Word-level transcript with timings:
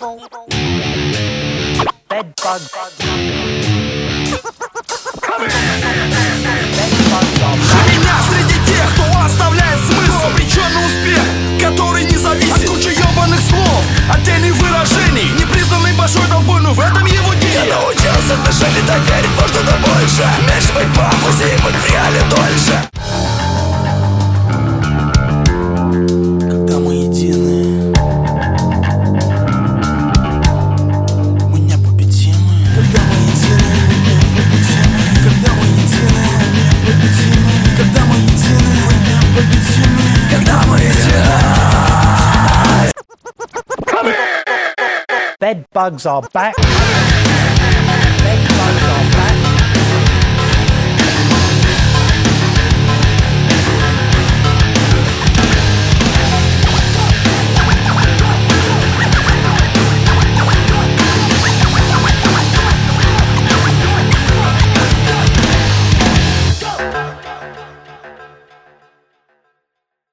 Bed. 0.00 0.08
Меня 7.86 8.16
среди 8.30 8.54
тех, 8.64 8.94
кто 8.94 9.04
оставляет 9.20 9.78
смысл 9.80 10.26
Обреченный 10.26 10.86
успех, 10.86 11.22
который 11.60 12.04
не 12.04 12.16
зависит 12.16 12.50
От 12.50 12.64
кучи 12.64 12.98
ебаных 12.98 13.40
слов, 13.40 13.84
отдельных 14.10 14.54
выражений 14.54 15.32
Непризнанный 15.38 15.92
большой 15.92 16.26
толпой, 16.28 16.62
но 16.62 16.72
в 16.72 16.80
этом 16.80 17.04
его 17.04 17.34
дело 17.34 17.64
Я 17.64 17.74
научился 17.74 18.36
дышать 18.46 18.78
и 18.78 18.86
так 18.86 19.00
верить 19.00 19.36
во 19.38 19.48
что-то 19.48 19.76
больше 19.84 20.26
Меньше 20.48 20.72
быть 20.72 20.96
пафосе 20.96 21.54
и 21.54 21.62
быть 21.62 21.76
в 21.76 21.90
реале 21.90 22.20
Bed 45.40 45.64
bugs 45.72 46.04
are 46.04 46.20
back. 46.34 46.54